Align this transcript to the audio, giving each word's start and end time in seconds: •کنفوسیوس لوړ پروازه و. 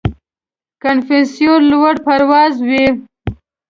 •کنفوسیوس 0.83 1.61
لوړ 1.71 1.93
پروازه 2.05 2.61
و. 2.67 2.69